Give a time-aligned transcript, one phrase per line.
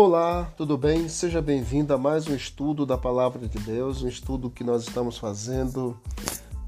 [0.00, 1.08] Olá, tudo bem?
[1.08, 5.18] Seja bem-vindo a mais um estudo da Palavra de Deus, um estudo que nós estamos
[5.18, 6.00] fazendo,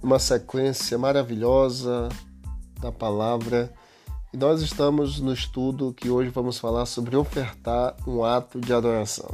[0.03, 2.08] uma sequência maravilhosa
[2.80, 3.72] da Palavra.
[4.35, 9.31] E nós estamos no estudo que hoje vamos falar sobre ofertar um ato de adoração.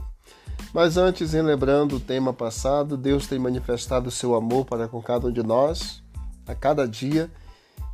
[0.74, 5.00] Mas antes, em lembrando o tema passado, Deus tem manifestado o seu amor para com
[5.00, 6.02] cada um de nós,
[6.46, 7.30] a cada dia,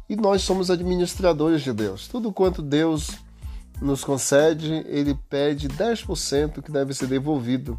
[0.08, 2.08] e nós somos administradores de Deus.
[2.08, 3.22] Tudo quanto Deus
[3.82, 7.78] nos concede, ele pede 10% que deve ser devolvido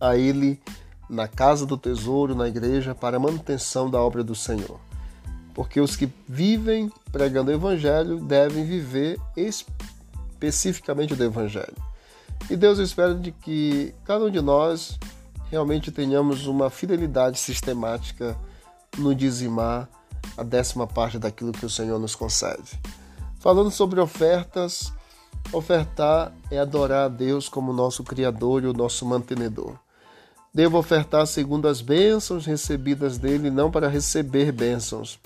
[0.00, 0.60] a ele
[1.08, 4.80] na casa do tesouro, na igreja, para a manutenção da obra do Senhor.
[5.54, 11.76] Porque os que vivem pregando o evangelho devem viver especificamente do evangelho.
[12.48, 14.98] E Deus espera de que cada um de nós
[15.50, 18.38] realmente tenhamos uma fidelidade sistemática
[18.96, 19.88] no dizimar
[20.36, 22.78] a décima parte daquilo que o Senhor nos concede.
[23.38, 24.92] Falando sobre ofertas,
[25.52, 29.78] ofertar é adorar a Deus como nosso Criador e o nosso mantenedor.
[30.52, 35.20] Devo ofertar segundo as bênçãos recebidas dele, não para receber bênçãos.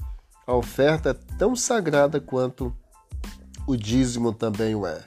[0.46, 2.74] A oferta é tão sagrada quanto
[3.66, 5.00] o dízimo também o é.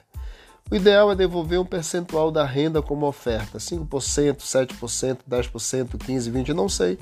[0.68, 6.48] O ideal é devolver um percentual da renda como oferta, 5%, 7%, 10%, 15%, 20%,
[6.48, 6.98] não sei.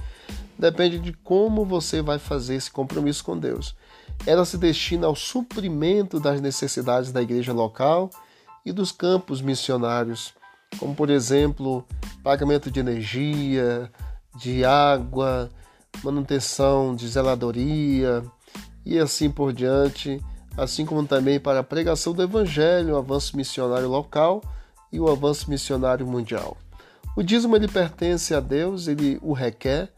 [0.59, 3.75] Depende de como você vai fazer esse compromisso com Deus
[4.27, 8.11] ela se destina ao suprimento das necessidades da igreja local
[8.65, 10.33] e dos campos missionários,
[10.79, 11.85] como por exemplo,
[12.23, 13.91] pagamento de energia,
[14.37, 15.51] de água,
[16.03, 18.25] manutenção de zeladoria
[18.85, 20.21] e assim por diante,
[20.57, 24.43] assim como também para a pregação do evangelho, o avanço missionário local
[24.93, 26.57] e o avanço missionário mundial.
[27.17, 29.93] O dízimo ele pertence a Deus, ele o requer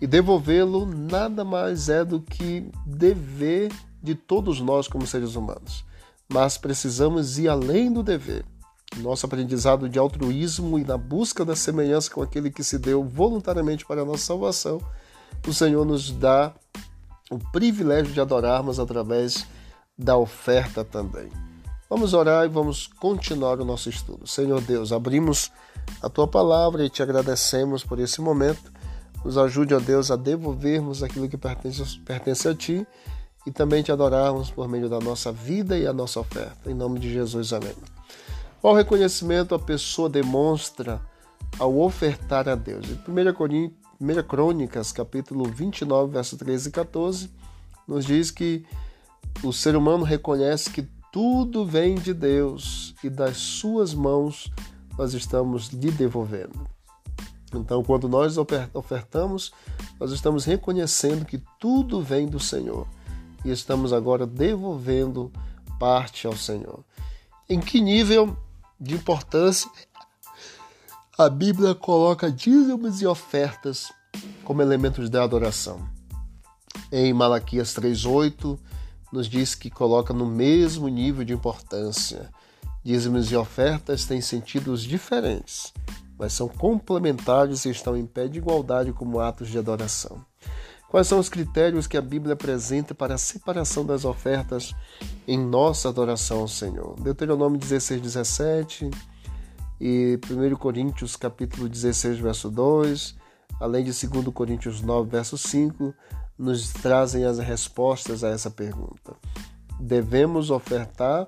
[0.00, 5.84] e devolvê-lo nada mais é do que dever de todos nós como seres humanos.
[6.28, 8.44] Mas precisamos ir além do dever.
[8.98, 13.84] Nosso aprendizado de altruísmo e na busca da semelhança com aquele que se deu voluntariamente
[13.84, 14.80] para a nossa salvação,
[15.46, 16.52] o Senhor nos dá
[17.30, 19.46] o privilégio de adorarmos através
[19.98, 21.28] da oferta também.
[21.88, 24.26] Vamos orar e vamos continuar o nosso estudo.
[24.26, 25.50] Senhor Deus, abrimos
[26.02, 28.72] a tua palavra e te agradecemos por esse momento
[29.24, 32.86] nos ajude, ó Deus, a devolvermos aquilo que pertence, pertence a Ti
[33.46, 36.70] e também te adorarmos por meio da nossa vida e a nossa oferta.
[36.70, 37.74] Em nome de Jesus, amém.
[38.60, 41.00] Qual reconhecimento a pessoa demonstra
[41.58, 42.86] ao ofertar a Deus?
[42.88, 47.30] Em 1 Crônicas, capítulo 29, verso 13 e 14,
[47.86, 48.64] nos diz que
[49.42, 54.50] o ser humano reconhece que tudo vem de Deus e das suas mãos
[54.96, 56.73] nós estamos lhe devolvendo.
[57.58, 58.36] Então, quando nós
[58.72, 59.52] ofertamos,
[59.98, 62.86] nós estamos reconhecendo que tudo vem do Senhor
[63.44, 65.32] e estamos agora devolvendo
[65.78, 66.84] parte ao Senhor.
[67.48, 68.36] Em que nível
[68.80, 69.70] de importância
[71.18, 73.92] a Bíblia coloca dízimos e ofertas
[74.44, 75.86] como elementos da adoração?
[76.90, 78.58] Em Malaquias 3:8
[79.12, 82.30] nos diz que coloca no mesmo nível de importância.
[82.82, 85.72] Dízimos e ofertas têm sentidos diferentes
[86.18, 90.24] mas são complementares e estão em pé de igualdade como atos de adoração.
[90.88, 94.72] Quais são os critérios que a Bíblia apresenta para a separação das ofertas
[95.26, 96.94] em nossa adoração ao Senhor?
[97.00, 98.90] Deuteronômio 16, 17
[99.80, 103.16] e 1 Coríntios capítulo 16, verso 2,
[103.58, 105.92] além de 2 Coríntios 9, verso 5,
[106.38, 109.16] nos trazem as respostas a essa pergunta.
[109.80, 111.26] Devemos ofertar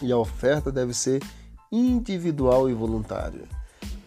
[0.00, 1.22] e a oferta deve ser
[1.70, 3.57] individual e voluntária.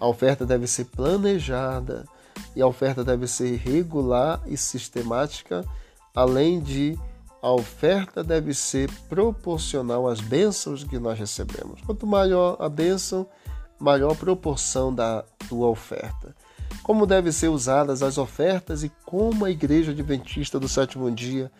[0.01, 2.07] A oferta deve ser planejada
[2.55, 5.63] e a oferta deve ser regular e sistemática,
[6.15, 6.97] além de
[7.39, 11.81] a oferta deve ser proporcional às bênçãos que nós recebemos.
[11.81, 13.27] Quanto maior a bênção,
[13.79, 16.35] maior a proporção da tua oferta.
[16.81, 21.51] Como devem ser usadas as ofertas e como a Igreja Adventista do Sétimo Dia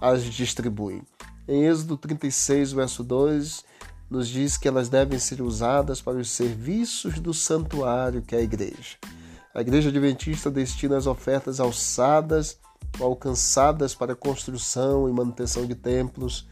[0.00, 1.02] as distribui.
[1.48, 3.64] Em Êxodo 36, verso 2,
[4.10, 8.42] nos diz que elas devem ser usadas para os serviços do santuário, que é a
[8.42, 8.96] igreja.
[9.54, 12.58] A igreja adventista destina as ofertas alçadas
[12.98, 16.48] ou alcançadas para construção e manutenção de templos,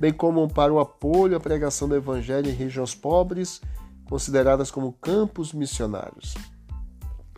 [0.00, 3.60] bem como para o apoio à pregação do evangelho em regiões pobres,
[4.08, 6.34] consideradas como campos missionários.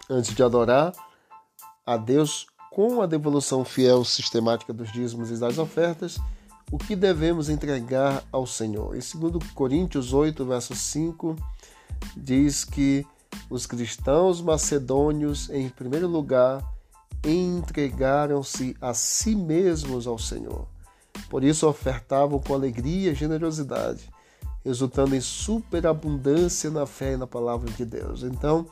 [0.09, 0.93] Antes de adorar
[1.85, 6.19] a Deus com a devolução fiel sistemática dos dízimos e das ofertas,
[6.71, 8.95] o que devemos entregar ao Senhor.
[8.95, 11.37] Em 2 Coríntios 8, verso 5,
[12.17, 13.07] diz que
[13.51, 16.63] os cristãos macedônios, em primeiro lugar,
[17.25, 20.67] entregaram-se a si mesmos ao Senhor.
[21.29, 24.09] Por isso ofertavam com alegria e generosidade,
[24.65, 28.23] resultando em superabundância na fé e na palavra de Deus.
[28.23, 28.67] Então,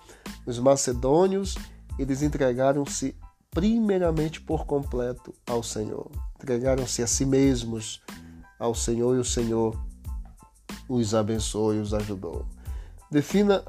[0.44, 1.56] os macedônios,
[1.98, 3.16] eles entregaram-se
[3.50, 6.10] primeiramente por completo ao Senhor.
[6.36, 8.02] Entregaram-se a si mesmos
[8.58, 9.78] ao Senhor e o Senhor
[10.88, 12.46] os abençoou e os ajudou.
[13.10, 13.64] Defina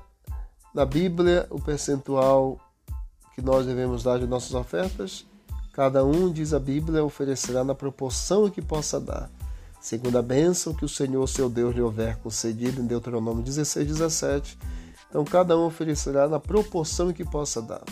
[0.74, 2.60] na Bíblia o percentual
[3.34, 5.26] que nós devemos dar de nossas ofertas.
[5.74, 9.30] Cada um, diz a Bíblia, oferecerá na proporção que possa dar,
[9.80, 14.58] segundo a bênção que o Senhor, seu Deus, lhe houver concedido em Deuteronômio 16, 17.
[15.10, 17.84] Então, cada um oferecerá na proporção que possa dar.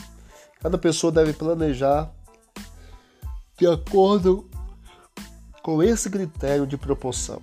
[0.60, 2.12] Cada pessoa deve planejar
[3.57, 4.50] de acordo
[5.66, 7.42] com esse critério de proporção.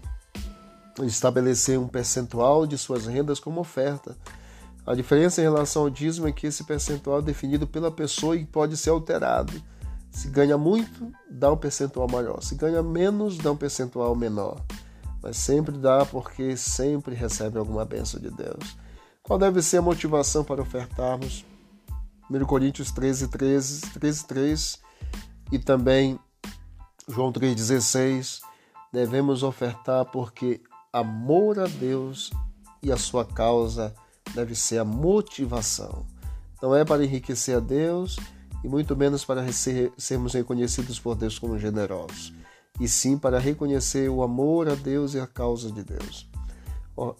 [1.03, 4.17] Estabelecer um percentual de suas rendas como oferta.
[4.87, 8.47] A diferença em relação ao dízimo é que esse percentual é definido pela pessoa e
[8.47, 9.61] pode ser alterado.
[10.13, 12.41] Se ganha muito, dá um percentual maior.
[12.45, 14.65] Se ganha menos, dá um percentual menor.
[15.21, 18.77] Mas sempre dá porque sempre recebe alguma bênção de Deus.
[19.21, 21.45] Qual deve ser a motivação para ofertarmos?
[22.31, 24.79] 1 Coríntios 13, 13, 13, 3
[25.51, 26.21] e também
[27.09, 28.41] João 3,16,
[28.93, 30.61] devemos ofertar porque
[30.93, 32.31] amor a Deus
[32.83, 33.95] e a sua causa
[34.35, 36.07] deve ser a motivação.
[36.61, 38.17] Não é para enriquecer a Deus
[38.63, 42.33] e muito menos para ser, sermos reconhecidos por Deus como generosos,
[42.79, 46.29] e sim para reconhecer o amor a Deus e a causa de Deus.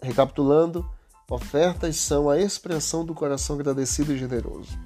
[0.01, 0.89] Recapitulando,
[1.29, 4.79] ofertas são a expressão do coração agradecido e generoso.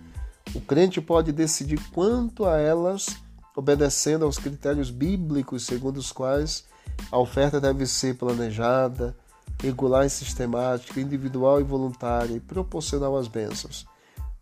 [0.55, 3.09] O crente pode decidir quanto a elas,
[3.56, 6.64] obedecendo aos critérios bíblicos segundo os quais
[7.11, 9.17] a oferta deve ser planejada,
[9.61, 13.87] regular e sistemática, individual e voluntária e proporcional às bênçãos.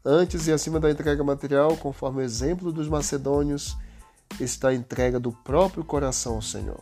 [0.04, 3.76] Antes e acima da entrega material, conforme o exemplo dos macedônios,
[4.40, 6.80] está a entrega do próprio coração ao Senhor.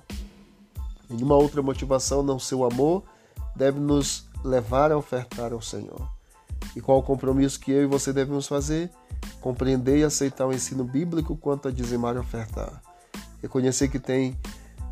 [1.08, 3.04] Nenhuma outra motivação não ser o amor
[3.54, 6.10] deve nos levar a ofertar ao Senhor.
[6.74, 8.90] E qual o compromisso que eu e você devemos fazer?
[9.42, 12.80] Compreender e aceitar o ensino bíblico quanto a dizimar e ofertar,
[13.42, 14.38] reconhecer que tem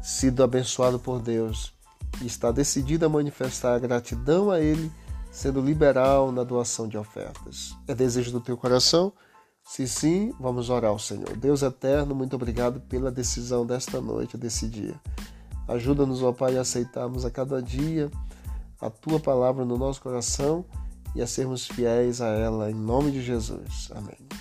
[0.02, 1.72] sido abençoado por Deus
[2.20, 4.90] e está decidido a manifestar a gratidão a Ele,
[5.30, 7.76] sendo liberal na doação de ofertas.
[7.86, 9.12] É desejo do teu coração?
[9.64, 11.36] Se sim, vamos orar ao Senhor.
[11.36, 14.94] Deus eterno, muito obrigado pela decisão desta noite, desse dia.
[15.68, 18.10] Ajuda-nos, ó Pai, a aceitarmos a cada dia
[18.80, 20.64] a tua palavra no nosso coração
[21.14, 23.90] e a sermos fiéis a ela, em nome de Jesus.
[23.94, 24.39] Amém.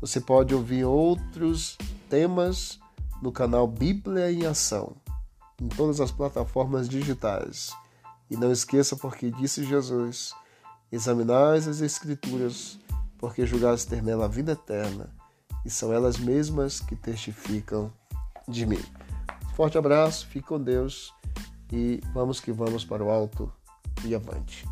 [0.00, 1.76] Você pode ouvir outros
[2.08, 2.78] temas
[3.20, 4.96] no canal Bíblia em Ação,
[5.60, 7.72] em todas as plataformas digitais.
[8.30, 10.32] E não esqueça, porque disse Jesus:
[10.92, 12.78] examinais as Escrituras,
[13.18, 15.10] porque julgais ter nela a vida eterna,
[15.64, 17.92] e são elas mesmas que testificam
[18.46, 18.82] de mim.
[19.54, 21.12] Forte abraço, fique com Deus
[21.72, 23.52] e vamos que vamos para o alto
[24.04, 24.64] e avante.